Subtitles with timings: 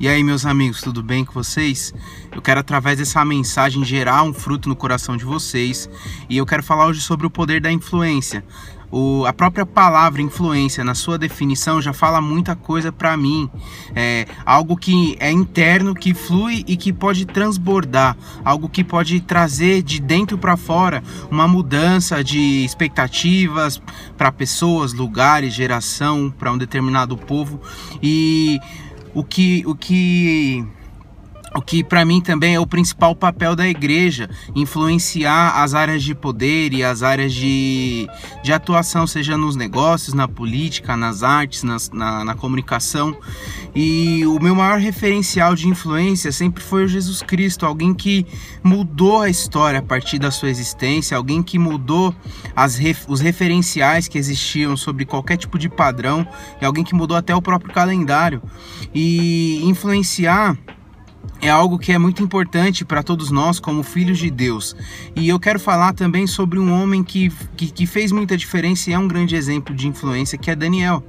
[0.00, 1.94] E aí, meus amigos, tudo bem com vocês?
[2.32, 5.88] Eu quero, através dessa mensagem, gerar um fruto no coração de vocês
[6.28, 8.44] e eu quero falar hoje sobre o poder da influência.
[8.90, 13.48] O, a própria palavra influência, na sua definição, já fala muita coisa para mim.
[13.94, 19.82] É algo que é interno, que flui e que pode transbordar, algo que pode trazer
[19.82, 23.80] de dentro para fora uma mudança de expectativas
[24.18, 27.60] para pessoas, lugares, geração, para um determinado povo.
[28.02, 28.60] E
[29.14, 30.64] o que o que
[31.56, 36.14] o que para mim também é o principal papel da igreja, influenciar as áreas de
[36.14, 38.08] poder e as áreas de,
[38.42, 43.16] de atuação, seja nos negócios, na política, nas artes, nas, na, na comunicação.
[43.74, 48.26] E o meu maior referencial de influência sempre foi o Jesus Cristo, alguém que
[48.62, 52.14] mudou a história a partir da sua existência, alguém que mudou
[52.54, 56.26] as, os referenciais que existiam sobre qualquer tipo de padrão,
[56.60, 58.42] e alguém que mudou até o próprio calendário.
[58.92, 60.56] E influenciar
[61.44, 64.74] é algo que é muito importante para todos nós como filhos de Deus.
[65.14, 68.94] E eu quero falar também sobre um homem que, que, que fez muita diferença e
[68.94, 71.04] é um grande exemplo de influência, que é Daniel.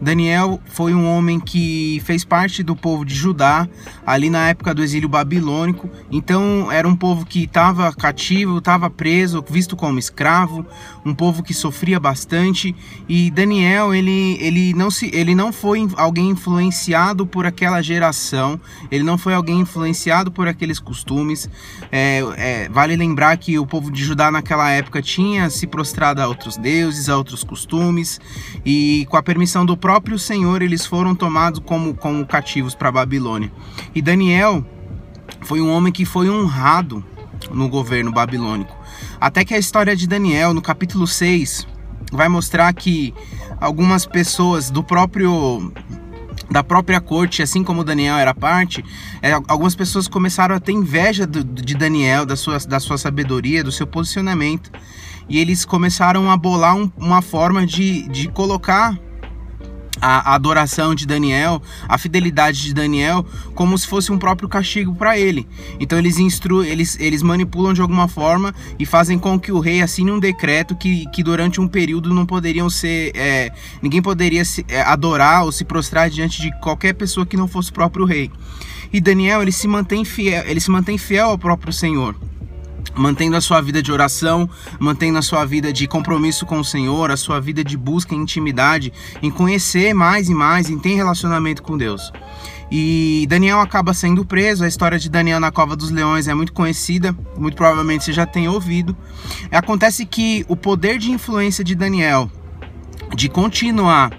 [0.00, 3.68] Daniel foi um homem que fez parte do povo de Judá,
[4.06, 5.88] ali na época do exílio babilônico.
[6.10, 10.66] Então, era um povo que estava cativo, estava preso, visto como escravo,
[11.04, 12.74] um povo que sofria bastante.
[13.08, 19.02] E Daniel, ele, ele, não, se, ele não foi alguém influenciado por aquela geração, ele
[19.02, 21.48] não foi alguém influenciado por aqueles costumes.
[21.90, 26.28] É, é, vale lembrar que o povo de Judá naquela época tinha se prostrado a
[26.28, 28.20] outros deuses, a outros costumes,
[28.64, 33.52] e com a permissão do próprio Senhor eles foram tomados como, como cativos para Babilônia.
[33.94, 34.66] E Daniel
[35.42, 37.04] foi um homem que foi honrado
[37.52, 38.76] no governo babilônico.
[39.20, 41.68] Até que a história de Daniel, no capítulo 6,
[42.10, 43.14] vai mostrar que
[43.60, 45.72] algumas pessoas do próprio
[46.50, 48.84] da própria corte, assim como Daniel era parte,
[49.22, 53.70] é, algumas pessoas começaram a ter inveja de Daniel, da sua, da sua sabedoria, do
[53.70, 54.68] seu posicionamento.
[55.28, 58.98] E eles começaram a bolar um, uma forma de, de colocar
[60.06, 65.18] a adoração de Daniel, a fidelidade de Daniel, como se fosse um próprio castigo para
[65.18, 65.48] ele.
[65.80, 69.82] Então eles instru eles, eles manipulam de alguma forma e fazem com que o rei
[69.82, 73.10] assine um decreto que, que durante um período não poderiam ser.
[73.16, 73.50] É,
[73.82, 77.70] ninguém poderia se, é, adorar ou se prostrar diante de qualquer pessoa que não fosse
[77.70, 78.30] o próprio rei.
[78.92, 82.14] E Daniel ele se mantém fiel, ele se mantém fiel ao próprio Senhor
[82.94, 84.48] mantendo a sua vida de oração,
[84.78, 88.18] mantendo a sua vida de compromisso com o Senhor, a sua vida de busca em
[88.18, 88.92] intimidade,
[89.22, 92.12] em conhecer mais e mais, em ter relacionamento com Deus.
[92.70, 94.64] E Daniel acaba sendo preso.
[94.64, 98.26] A história de Daniel na Cova dos Leões é muito conhecida, muito provavelmente você já
[98.26, 98.96] tem ouvido.
[99.50, 102.30] Acontece que o poder de influência de Daniel
[103.14, 104.10] de continuar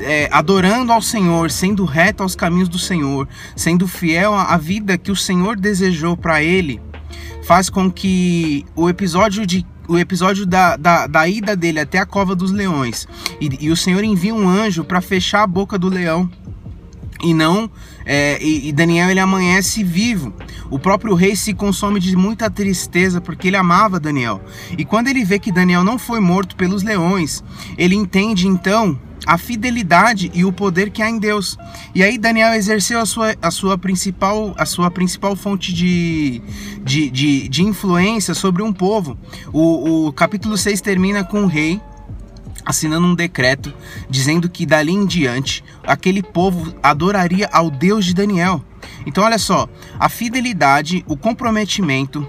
[0.00, 5.10] é, adorando ao Senhor, sendo reto aos caminhos do Senhor, sendo fiel à vida que
[5.10, 6.80] o Senhor desejou para ele,
[7.44, 12.06] faz com que o episódio de o episódio da, da, da ida dele até a
[12.06, 13.08] cova dos leões
[13.40, 16.30] e, e o Senhor envia um anjo para fechar a boca do leão
[17.22, 17.70] e não
[18.12, 20.32] é, e, Daniel ele amanhece vivo.
[20.70, 24.40] O próprio rei se consome de muita tristeza porque ele amava Daniel.
[24.76, 27.44] E quando ele vê que Daniel não foi morto pelos leões,
[27.76, 31.56] ele entende então a fidelidade e o poder que há em Deus.
[31.94, 36.42] E aí Daniel exerceu a sua, a sua, principal, a sua principal fonte de,
[36.82, 39.18] de, de, de influência sobre um povo.
[39.52, 41.80] O, o capítulo 6 termina com o rei
[42.64, 43.72] assinando um decreto
[44.08, 48.64] dizendo que dali em diante aquele povo adoraria ao Deus de Daniel.
[49.06, 52.26] Então olha só, a fidelidade, o comprometimento,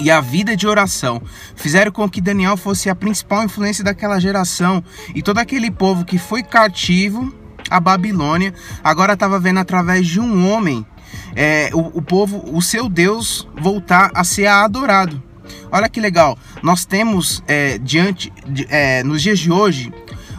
[0.00, 1.20] e a vida de oração
[1.56, 4.82] fizeram com que Daniel fosse a principal influência daquela geração
[5.14, 7.32] e todo aquele povo que foi cativo
[7.68, 10.86] à Babilônia agora estava vendo através de um homem
[11.34, 15.22] é, o, o povo, o seu Deus voltar a ser adorado.
[15.70, 19.92] Olha que legal, nós temos é, diante, de, é, nos dias de hoje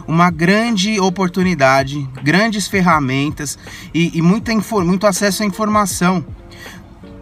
[0.06, 3.58] uma grande oportunidade, grandes ferramentas
[3.94, 4.52] e, e muita,
[4.82, 6.24] muito acesso à informação.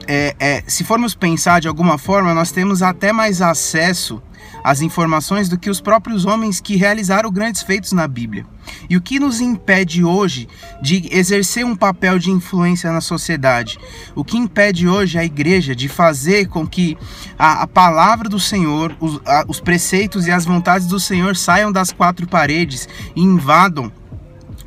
[0.07, 4.23] É, é, se formos pensar de alguma forma, nós temos até mais acesso
[4.69, 8.45] às informações do que os próprios homens que realizaram grandes feitos na Bíblia.
[8.91, 10.47] E o que nos impede hoje
[10.83, 13.79] de exercer um papel de influência na sociedade?
[14.15, 16.99] O que impede hoje a igreja de fazer com que
[17.39, 21.73] a, a palavra do Senhor, os, a, os preceitos e as vontades do Senhor saiam
[21.73, 22.87] das quatro paredes
[23.17, 23.91] e invadam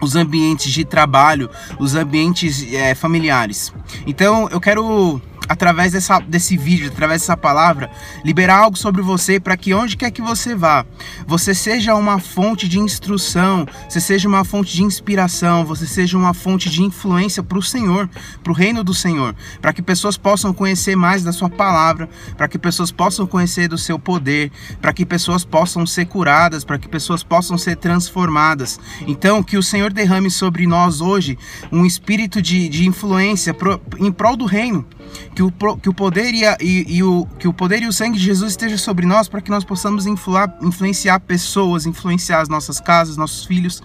[0.02, 1.48] os ambientes de trabalho,
[1.78, 3.72] os ambientes é, familiares.
[4.08, 5.22] Então eu quero
[5.52, 7.92] através dessa, desse vídeo, através dessa palavra,
[8.24, 10.86] liberar algo sobre você para que onde quer que você vá,
[11.28, 16.34] você seja uma fonte de instrução, você seja uma fonte de inspiração, você seja uma
[16.34, 18.10] fonte de influência para o Senhor,
[18.42, 22.48] para o reino do Senhor, para que pessoas possam conhecer mais da sua palavra, para
[22.48, 26.88] que pessoas possam conhecer do seu poder, para que pessoas possam ser curadas, para que
[26.88, 28.80] pessoas possam ser transformadas.
[29.06, 31.38] Então, que o Senhor derrame sobre nós hoje
[31.70, 34.86] um espírito de, de influência pro, em prol do reino
[35.36, 37.94] que o, que o poder e, a, e, e, o, que o poder e o
[37.94, 42.50] sangue de Jesus esteja sobre nós para que nós possamos influar, influenciar pessoas, influenciar as
[42.50, 43.82] nossas casas, nossos filhos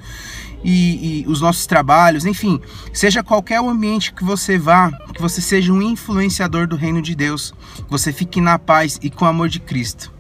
[0.64, 2.60] e, e, os nossos trabalhos, enfim,
[2.92, 7.54] seja qualquer ambiente que você vá, que você seja um influenciador do reino de Deus,
[7.88, 10.15] você fique na paz e com o amor de Cristo.